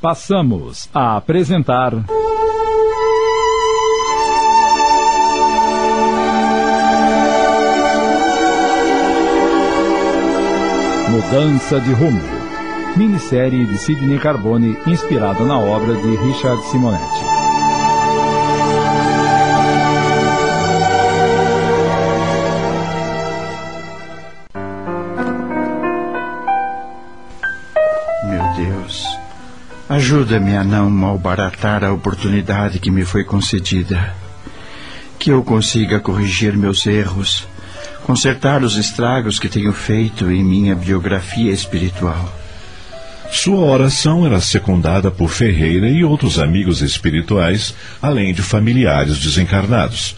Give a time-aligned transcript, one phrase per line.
[0.00, 1.92] Passamos a apresentar.
[11.10, 12.18] Mudança de Rumo.
[12.96, 17.29] Minissérie de Sidney Carbone inspirada na obra de Richard Simonetti.
[29.90, 34.14] Ajuda-me a não malbaratar a oportunidade que me foi concedida.
[35.18, 37.44] Que eu consiga corrigir meus erros,
[38.04, 42.32] consertar os estragos que tenho feito em minha biografia espiritual.
[43.32, 50.14] Sua oração era secundada por Ferreira e outros amigos espirituais, além de familiares desencarnados.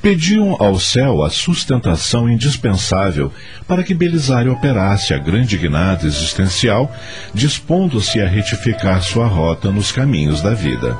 [0.00, 3.32] Pediam ao céu a sustentação indispensável
[3.66, 6.94] para que Belisário operasse a grande guinada existencial,
[7.32, 10.96] dispondo-se a retificar sua rota nos caminhos da vida.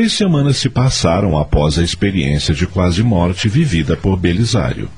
[0.00, 4.88] Três semanas se passaram após a experiência de quase morte vivida por Belisário.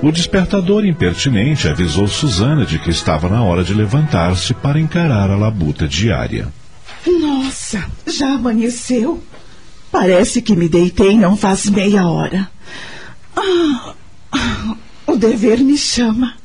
[0.00, 5.36] O despertador impertinente avisou Susana de que estava na hora de levantar-se para encarar a
[5.36, 6.52] labuta diária.
[7.04, 9.20] Nossa, já amanheceu?
[9.90, 12.48] Parece que me deitei não faz meia hora.
[13.36, 13.94] Ah,
[14.30, 14.76] ah,
[15.08, 16.38] o dever me chama.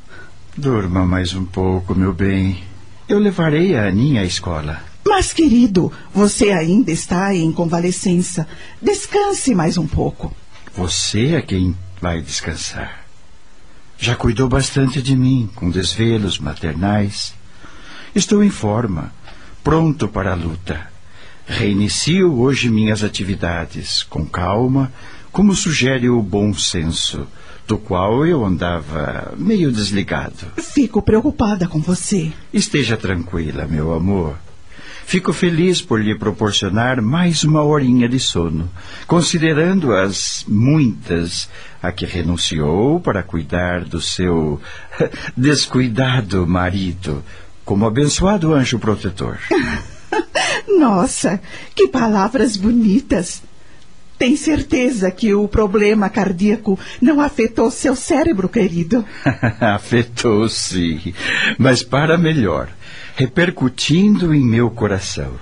[0.58, 2.64] Durma mais um pouco, meu bem.
[3.09, 4.81] Eu levarei a Aninha à escola.
[5.06, 8.47] Mas, querido, você ainda está em convalescença.
[8.81, 10.34] Descanse mais um pouco.
[10.73, 13.06] Você é quem vai descansar.
[13.97, 17.34] Já cuidou bastante de mim, com desvelos maternais.
[18.16, 19.14] Estou em forma,
[19.62, 20.90] pronto para a luta.
[21.46, 24.90] Reinicio hoje minhas atividades, com calma,
[25.34, 27.28] como sugere o bom senso,
[27.68, 30.46] do qual eu andava meio desligado.
[30.58, 32.31] Fico preocupada com você.
[32.53, 34.38] Esteja tranquila, meu amor.
[35.06, 38.70] Fico feliz por lhe proporcionar mais uma horinha de sono,
[39.06, 41.48] considerando as muitas
[41.81, 44.59] a que renunciou para cuidar do seu
[45.38, 47.24] descuidado marido,
[47.64, 49.38] como abençoado anjo protetor.
[50.80, 51.40] Nossa,
[51.76, 53.44] que palavras bonitas!
[54.18, 59.06] Tem certeza que o problema cardíaco não afetou seu cérebro, querido?
[59.59, 61.14] afetou, sim,
[61.58, 62.70] mas para melhor
[63.16, 65.34] repercutindo em meu coração.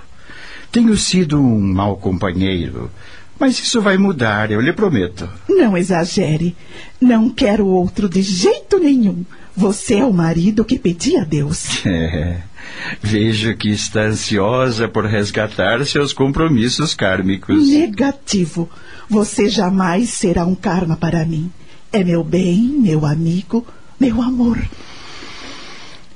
[0.70, 2.90] Tenho sido um mau companheiro,
[3.38, 5.28] mas isso vai mudar, eu lhe prometo.
[5.48, 6.56] Não exagere.
[7.00, 9.24] Não quero outro de jeito nenhum.
[9.56, 11.84] Você é o marido que pedi a Deus.
[11.86, 12.38] É.
[13.02, 17.68] Vejo que está ansiosa por resgatar seus compromissos kármicos.
[17.68, 18.68] Negativo.
[19.08, 21.50] Você jamais será um karma para mim.
[21.92, 23.66] É meu bem, meu amigo,
[24.00, 24.58] meu amor.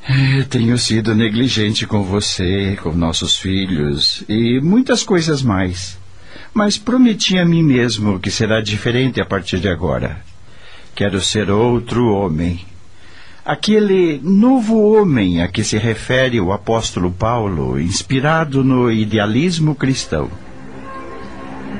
[0.09, 5.99] É, tenho sido negligente com você, com nossos filhos e muitas coisas mais.
[6.55, 10.25] Mas prometi a mim mesmo que será diferente a partir de agora.
[10.95, 12.65] Quero ser outro homem.
[13.48, 20.31] Aquele novo homem a que se refere o apóstolo Paulo, inspirado no idealismo cristão.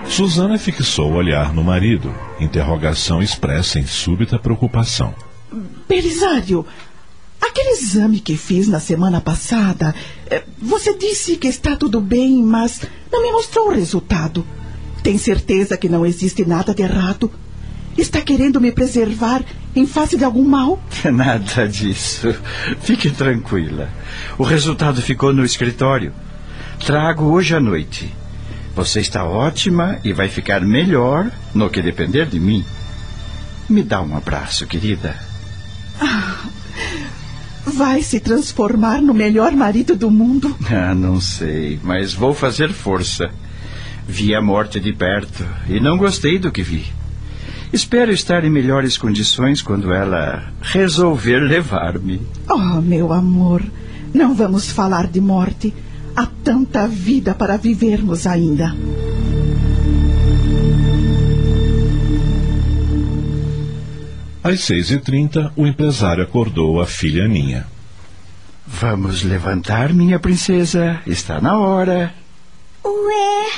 [0.06, 5.14] Susana fixou o olhar no marido, interrogação expressa em súbita preocupação.
[5.86, 6.64] Belisário,
[7.38, 9.94] Aquele exame que fiz na semana passada,
[10.30, 12.80] eh, você disse que está tudo bem, mas
[13.12, 14.44] não me mostrou o resultado.
[15.02, 17.30] Tem certeza que não existe nada de errado?
[17.98, 19.42] Está querendo me preservar
[19.75, 20.81] em face de algum mal?
[21.12, 22.32] Nada disso.
[22.81, 23.88] Fique tranquila.
[24.38, 26.12] O resultado ficou no escritório.
[26.86, 28.14] Trago hoje à noite.
[28.76, 32.64] Você está ótima e vai ficar melhor no que depender de mim.
[33.69, 35.16] Me dá um abraço, querida.
[36.00, 36.45] Ah,
[37.66, 40.56] vai se transformar no melhor marido do mundo?
[40.71, 43.28] Ah, não sei, mas vou fazer força.
[44.06, 46.97] Vi a morte de perto e não gostei do que vi.
[47.72, 52.20] Espero estar em melhores condições quando ela resolver levar-me.
[52.48, 53.62] Oh, meu amor,
[54.15, 55.74] não vamos falar de morte.
[56.16, 58.74] Há tanta vida para vivermos ainda.
[64.42, 67.66] Às seis e trinta, o empresário acordou a filha Aninha.
[68.66, 71.00] Vamos levantar, minha princesa.
[71.06, 72.14] Está na hora.
[72.84, 73.50] Ué,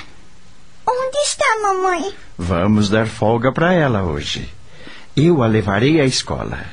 [0.87, 2.13] onde está mamãe?
[2.43, 4.49] Vamos dar folga para ela hoje.
[5.15, 6.65] Eu a levarei à escola.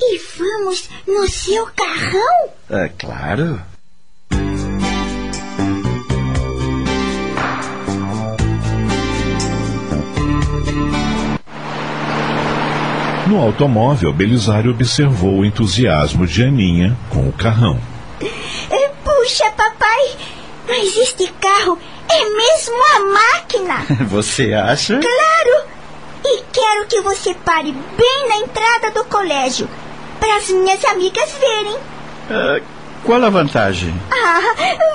[0.00, 2.48] E vamos no seu carrão?
[2.70, 3.60] Ah, claro.
[13.26, 17.78] No automóvel, Belisário observou o entusiasmo de Aninha com o carrão.
[18.20, 20.16] Eh, Puxa, papai,
[20.68, 21.78] mas este carro
[22.08, 23.74] é mesmo uma máquina.
[24.08, 24.98] Você acha?
[24.98, 25.66] Claro!
[26.24, 29.68] E quero que você pare bem na entrada do colégio,
[30.20, 31.76] para as minhas amigas verem.
[32.30, 32.60] Ah,
[33.04, 33.92] qual a vantagem?
[34.10, 34.40] Ah,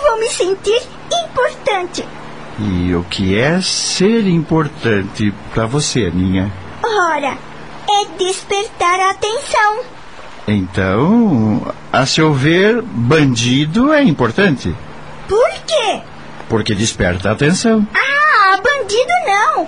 [0.03, 2.05] vou me sentir importante.
[2.59, 6.51] E o que é ser importante para você, Aninha?
[6.83, 7.37] Ora,
[7.89, 9.83] é despertar a atenção.
[10.47, 14.73] Então, a seu ver, bandido é importante.
[15.27, 16.01] Por quê?
[16.47, 17.85] Porque desperta a atenção.
[17.93, 18.16] Ah,
[18.87, 19.67] bandido não.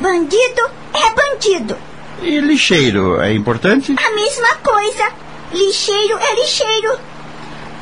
[0.00, 1.76] Bandido é bandido.
[2.22, 3.94] E lixeiro é importante?
[3.98, 5.12] A mesma coisa.
[5.52, 6.98] Lixeiro é lixeiro.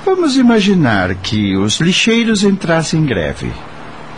[0.05, 3.53] Vamos imaginar que os lixeiros entrassem em greve.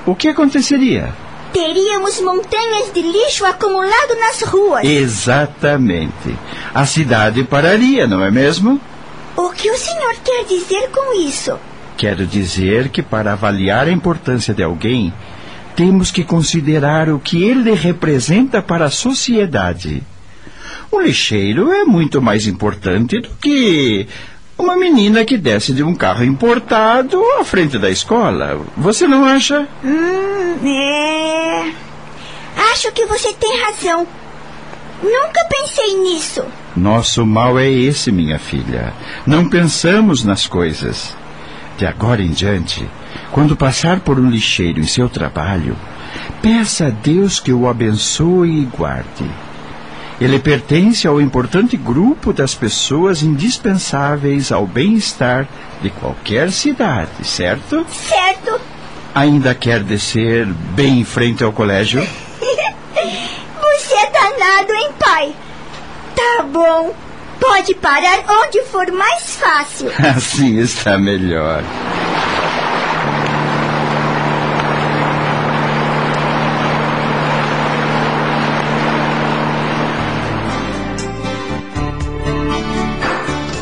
[0.07, 1.13] O que aconteceria?
[1.53, 4.85] Teríamos montanhas de lixo acumulado nas ruas.
[4.85, 6.37] Exatamente.
[6.73, 8.81] A cidade pararia, não é mesmo?
[9.37, 11.59] O que o senhor quer dizer com isso?
[11.97, 15.13] Quero dizer que para avaliar a importância de alguém,
[15.77, 20.03] temos que considerar o que ele representa para a sociedade.
[20.91, 24.07] O lixeiro é muito mais importante do que
[24.59, 28.61] uma menina que desce de um carro importado à frente da escola.
[28.77, 29.67] Você não acha?
[29.85, 31.73] Hum, é.
[32.73, 34.07] Acho que você tem razão.
[35.03, 36.45] Nunca pensei nisso.
[36.77, 38.93] Nosso mal é esse, minha filha.
[39.27, 41.17] Não pensamos nas coisas.
[41.77, 42.89] De agora em diante,
[43.31, 45.77] quando passar por um lixeiro em seu trabalho,
[46.41, 49.31] peça a Deus que o abençoe e guarde.
[50.21, 55.49] Ele pertence ao importante grupo das pessoas indispensáveis ao bem-estar
[55.81, 57.85] de qualquer cidade, certo?
[57.89, 58.61] Certo?
[59.15, 62.01] Ainda quer descer bem em frente ao colégio?
[62.41, 65.35] Você é danado, hein, pai?
[66.15, 66.95] Tá bom.
[67.43, 69.91] Pode parar onde for mais fácil.
[69.99, 71.65] Assim está melhor.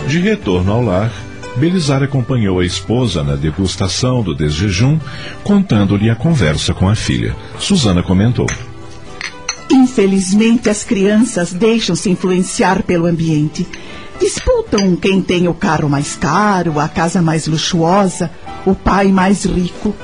[0.06, 1.10] De retorno ao lar,
[1.56, 4.98] Belizar acompanhou a esposa na degustação do desjejum,
[5.42, 7.34] contando-lhe a conversa com a filha.
[7.58, 8.46] Susana comentou.
[10.00, 13.69] Infelizmente, as crianças deixam-se influenciar pelo ambiente.
[14.19, 18.31] Disputam quem tem o carro mais caro, a casa mais luxuosa,
[18.64, 19.94] o pai mais rico.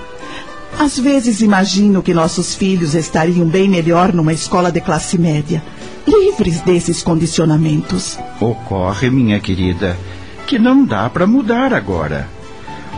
[0.79, 5.63] Às vezes imagino que nossos filhos estariam bem melhor numa escola de classe média,
[6.07, 8.19] livres desses condicionamentos.
[8.39, 9.97] Ocorre, minha querida,
[10.47, 12.36] que não dá para mudar agora.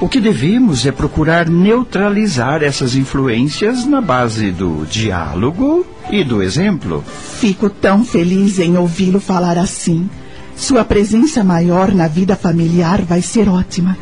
[0.01, 7.05] O que devemos é procurar neutralizar essas influências na base do diálogo e do exemplo.
[7.41, 10.09] Fico tão feliz em ouvi-lo falar assim.
[10.55, 13.99] Sua presença maior na vida familiar vai ser ótima.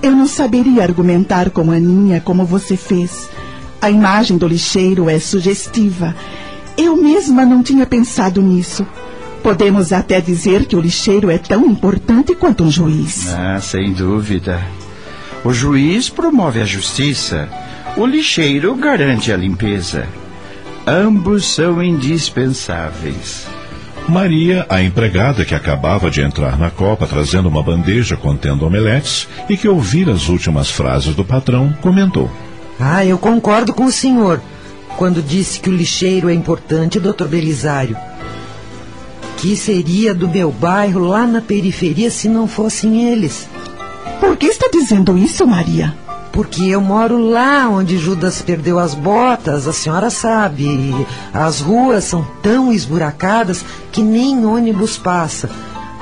[0.00, 3.28] Eu não saberia argumentar com a Aninha como você fez.
[3.80, 6.14] A imagem do lixeiro é sugestiva.
[6.78, 8.86] Eu mesma não tinha pensado nisso.
[9.42, 13.34] Podemos até dizer que o lixeiro é tão importante quanto um juiz.
[13.34, 14.62] Ah, sem dúvida.
[15.44, 17.48] O juiz promove a justiça.
[17.98, 20.06] O lixeiro garante a limpeza.
[20.86, 23.46] Ambos são indispensáveis.
[24.08, 29.56] Maria, a empregada que acabava de entrar na copa trazendo uma bandeja contendo omeletes e
[29.56, 32.30] que ouvira as últimas frases do patrão, comentou.
[32.80, 34.40] Ah, eu concordo com o senhor
[34.96, 37.96] quando disse que o lixeiro é importante, doutor Belisário.
[39.38, 43.48] Que seria do meu bairro lá na periferia se não fossem eles?
[44.20, 45.94] Por que está dizendo isso, Maria?
[46.32, 51.06] Porque eu moro lá onde Judas perdeu as botas, a senhora sabe.
[51.32, 55.48] As ruas são tão esburacadas que nem ônibus passa.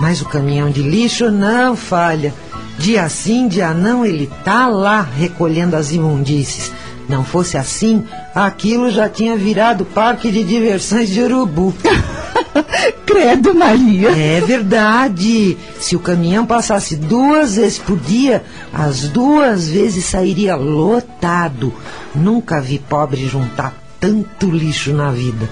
[0.00, 2.33] Mas o caminhão de lixo não falha.
[2.78, 6.73] Dia sim, dia não, ele tá lá recolhendo as imundícies.
[7.09, 8.04] Não fosse assim,
[8.35, 11.75] aquilo já tinha virado parque de diversões de urubu.
[13.07, 14.11] Credo, Maria.
[14.11, 15.57] É verdade.
[15.79, 21.73] Se o caminhão passasse duas vezes por dia, as duas vezes sairia lotado.
[22.15, 25.49] Nunca vi pobre juntar tanto lixo na vida.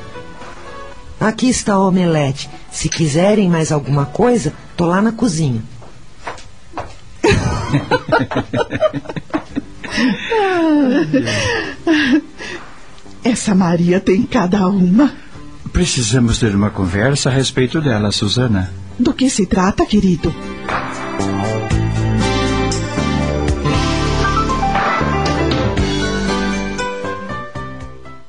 [1.21, 2.49] Aqui está o omelete.
[2.73, 5.63] Se quiserem mais alguma coisa, tô lá na cozinha.
[13.23, 15.13] Essa Maria tem cada uma.
[15.81, 18.71] Precisamos ter uma conversa a respeito dela, Susana.
[18.99, 20.31] Do que se trata, querido?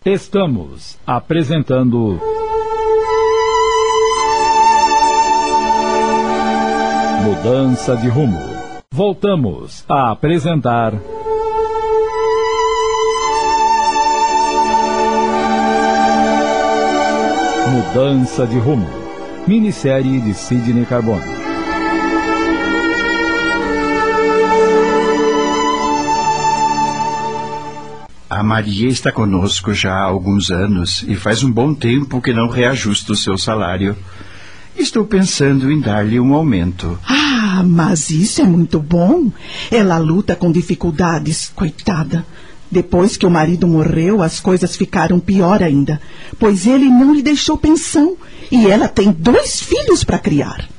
[0.06, 2.22] Estamos apresentando.
[7.26, 8.40] Mudança de rumo.
[8.94, 10.94] Voltamos a apresentar.
[17.94, 18.88] Mudança de rumo.
[19.46, 21.26] Minissérie de Sidney Carbone.
[28.30, 32.48] A Maria está conosco já há alguns anos e faz um bom tempo que não
[32.48, 33.94] reajusta o seu salário.
[34.78, 36.98] Estou pensando em dar-lhe um aumento.
[37.06, 39.30] Ah, mas isso é muito bom.
[39.70, 42.26] Ela luta com dificuldades, coitada.
[42.72, 46.00] Depois que o marido morreu, as coisas ficaram pior ainda,
[46.40, 48.16] pois ele não lhe deixou pensão
[48.50, 50.70] e ela tem dois filhos para criar.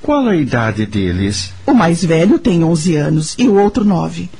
[0.00, 1.52] Qual a idade deles?
[1.66, 4.30] O mais velho tem 11 anos e o outro nove.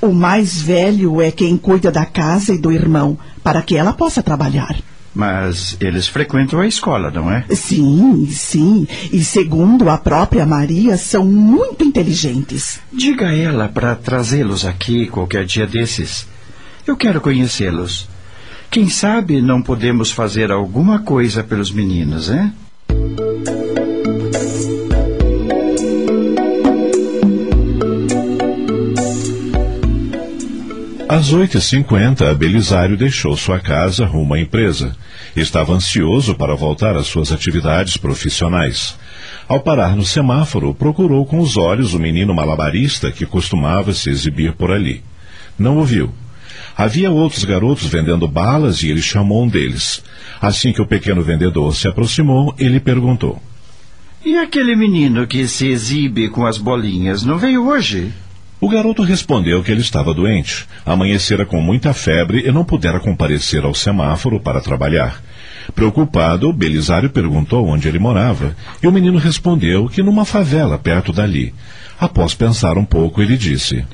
[0.00, 4.22] O mais velho é quem cuida da casa e do irmão, para que ela possa
[4.22, 4.76] trabalhar.
[5.14, 7.46] Mas eles frequentam a escola, não é?
[7.50, 8.86] Sim, sim.
[9.10, 12.80] E segundo a própria Maria, são muito inteligentes.
[12.92, 16.26] Diga a ela para trazê-los aqui qualquer dia desses.
[16.86, 18.08] Eu quero conhecê-los.
[18.70, 22.52] Quem sabe não podemos fazer alguma coisa pelos meninos, hein?
[31.08, 34.96] Às oito e cinquenta, Belisário deixou sua casa rumo à empresa.
[35.34, 38.96] Estava ansioso para voltar às suas atividades profissionais.
[39.48, 44.52] Ao parar no semáforo, procurou com os olhos o menino malabarista que costumava se exibir
[44.52, 45.02] por ali.
[45.58, 46.12] Não o viu.
[46.76, 50.02] Havia outros garotos vendendo balas e ele chamou um deles.
[50.40, 53.40] Assim que o pequeno vendedor se aproximou, ele perguntou:
[54.24, 58.12] E aquele menino que se exibe com as bolinhas não veio hoje?
[58.60, 63.64] O garoto respondeu que ele estava doente, amanhecera com muita febre e não pudera comparecer
[63.64, 65.22] ao semáforo para trabalhar.
[65.74, 71.54] Preocupado, Belisário perguntou onde ele morava, e o menino respondeu que numa favela perto dali.
[71.98, 73.84] Após pensar um pouco, ele disse: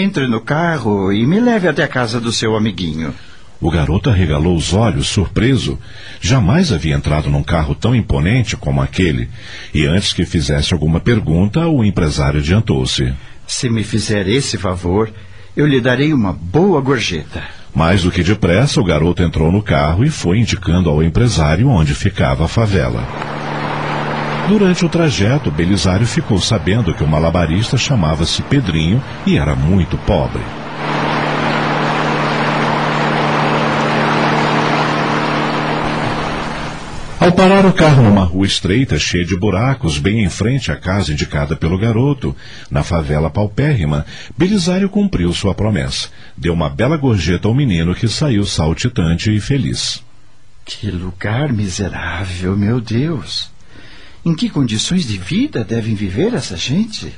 [0.00, 3.12] Entre no carro e me leve até a casa do seu amiguinho.
[3.60, 5.76] O garoto arregalou os olhos, surpreso.
[6.20, 9.28] Jamais havia entrado num carro tão imponente como aquele.
[9.74, 13.12] E antes que fizesse alguma pergunta, o empresário adiantou-se.
[13.44, 15.10] Se me fizer esse favor,
[15.56, 17.42] eu lhe darei uma boa gorjeta.
[17.74, 21.92] Mais do que depressa, o garoto entrou no carro e foi indicando ao empresário onde
[21.92, 23.47] ficava a favela.
[24.48, 30.40] Durante o trajeto, Belisário ficou sabendo que o malabarista chamava-se Pedrinho e era muito pobre.
[37.20, 41.12] Ao parar o carro numa rua estreita, cheia de buracos, bem em frente à casa
[41.12, 42.34] indicada pelo garoto,
[42.70, 46.08] na favela paupérrima, Belisário cumpriu sua promessa.
[46.34, 50.02] Deu uma bela gorjeta ao menino que saiu saltitante e feliz.
[50.64, 53.57] Que lugar miserável, meu Deus!
[54.24, 57.12] Em que condições de vida devem viver essa gente?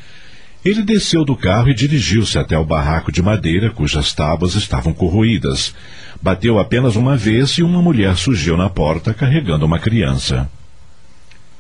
[0.65, 5.75] Ele desceu do carro e dirigiu-se até o barraco de madeira cujas tábuas estavam corroídas.
[6.21, 10.51] Bateu apenas uma vez e uma mulher surgiu na porta carregando uma criança.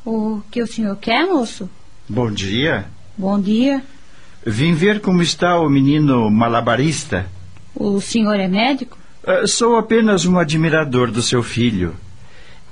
[0.04, 1.68] O que o senhor quer, moço?
[2.06, 2.86] Bom dia.
[3.16, 3.82] Bom dia.
[4.44, 7.26] Vim ver como está o menino malabarista.
[7.74, 8.98] O senhor é médico?
[9.22, 11.94] Uh, sou apenas um admirador do seu filho.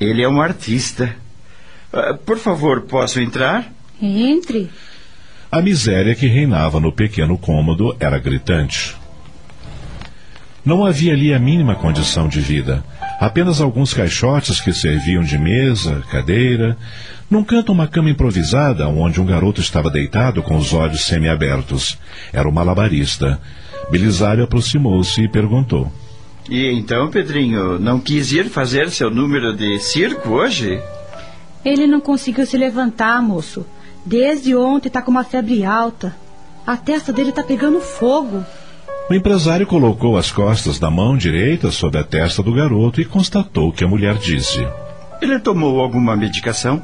[0.00, 1.14] Ele é um artista.
[1.92, 3.72] Uh, por favor, posso entrar?
[4.00, 4.70] Entre.
[5.50, 8.94] A miséria que reinava no pequeno cômodo era gritante.
[10.64, 12.84] Não havia ali a mínima condição de vida.
[13.18, 16.76] Apenas alguns caixotes que serviam de mesa, cadeira.
[17.30, 21.98] Num canto, uma cama improvisada, onde um garoto estava deitado com os olhos semiabertos.
[22.32, 23.40] Era o malabarista.
[23.90, 25.90] Belisário aproximou-se e perguntou:
[26.50, 30.78] E então, Pedrinho, não quis ir fazer seu número de circo hoje?
[31.68, 33.66] Ele não conseguiu se levantar, moço.
[34.02, 36.16] Desde ontem está com uma febre alta.
[36.66, 38.42] A testa dele está pegando fogo.
[39.10, 43.70] O empresário colocou as costas da mão direita sobre a testa do garoto e constatou
[43.70, 44.66] que a mulher disse:
[45.20, 46.82] Ele tomou alguma medicação?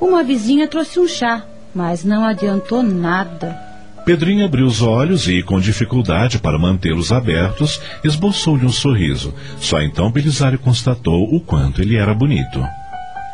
[0.00, 3.56] Uma vizinha trouxe um chá, mas não adiantou nada.
[4.04, 9.32] Pedrinho abriu os olhos e, com dificuldade para mantê-los abertos, esboçou-lhe um sorriso.
[9.60, 12.60] Só então Belisário constatou o quanto ele era bonito.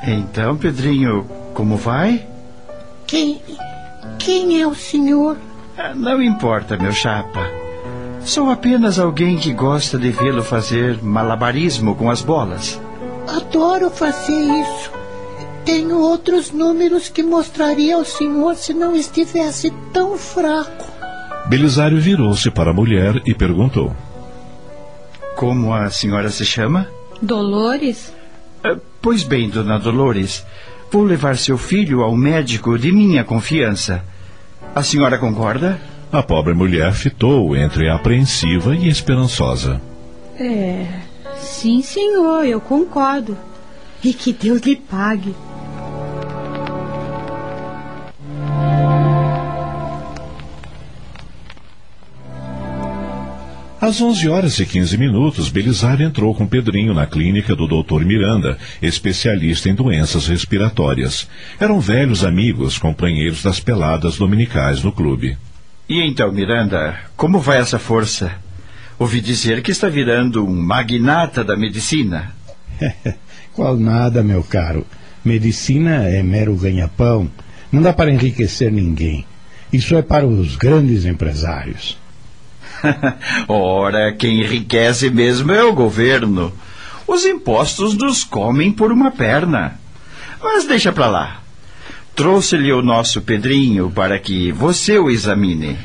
[0.06, 2.26] Então, Pedrinho, como vai?
[3.06, 3.40] Quem.
[4.18, 5.36] Quem é o senhor?
[5.76, 7.46] Ah, não importa, meu chapa.
[8.20, 12.80] Sou apenas alguém que gosta de vê-lo fazer malabarismo com as bolas.
[13.28, 14.90] adoro fazer isso.
[15.64, 20.84] Tenho outros números que mostraria ao senhor se não estivesse tão fraco.
[21.46, 23.94] Belisário virou-se para a mulher e perguntou:
[25.36, 26.86] Como a senhora se chama?
[27.20, 28.12] Dolores?
[29.04, 30.46] Pois bem, dona Dolores,
[30.90, 34.02] vou levar seu filho ao médico de minha confiança.
[34.74, 35.78] A senhora concorda?
[36.10, 39.78] A pobre mulher fitou entre apreensiva e esperançosa.
[40.40, 40.86] É.
[41.36, 43.36] Sim, senhor, eu concordo.
[44.02, 45.34] E que Deus lhe pague.
[53.84, 58.02] Às 11 horas e 15 minutos, Belisário entrou com Pedrinho na clínica do Dr.
[58.02, 61.28] Miranda, especialista em doenças respiratórias.
[61.60, 65.36] Eram velhos amigos, companheiros das peladas dominicais no clube.
[65.86, 68.32] E então, Miranda, como vai essa força?
[68.98, 72.34] Ouvi dizer que está virando um magnata da medicina.
[73.52, 74.86] Qual nada, meu caro.
[75.22, 77.30] Medicina é mero ganha-pão.
[77.70, 79.26] Não dá para enriquecer ninguém.
[79.70, 82.02] Isso é para os grandes empresários.
[83.48, 86.52] Ora, quem enriquece mesmo é o governo.
[87.06, 89.78] Os impostos nos comem por uma perna.
[90.42, 91.42] Mas deixa pra lá.
[92.14, 95.76] Trouxe-lhe o nosso Pedrinho para que você o examine.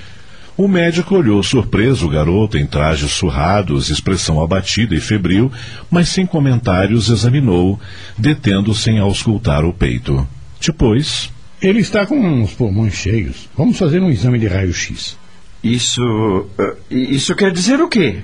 [0.56, 5.50] O médico olhou surpreso o garoto em trajes surrados, expressão abatida e febril,
[5.90, 7.80] mas sem comentários examinou,
[8.18, 10.28] detendo-se em auscultar o peito.
[10.60, 13.50] Depois, Ele está com os pulmões cheios.
[13.58, 15.18] Vamos fazer um exame de raio-x.
[15.64, 16.48] Isso.
[16.58, 18.22] eh, Isso quer dizer o quê?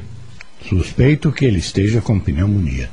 [0.67, 2.89] Suspeito que ele esteja com pneumonia.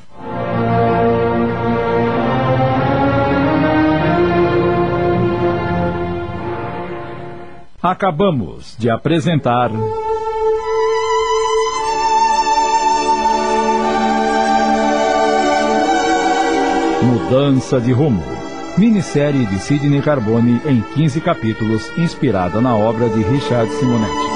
[7.83, 9.71] Acabamos de apresentar.
[17.03, 18.23] Mudança de Rumo.
[18.79, 24.32] Minissérie de Sidney Carbone em 15 capítulos, inspirada na obra de Richard Simonetti.